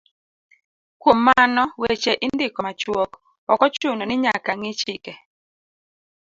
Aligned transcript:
Kuom 1.01 1.19
mano, 1.27 1.63
weche 1.81 2.13
indiko 2.25 2.59
machuok, 2.65 3.11
ok 3.51 3.61
ochuno 3.67 4.03
ni 4.05 4.15
nyaka 4.23 4.51
ng'i 4.59 4.73
chike 4.79 5.13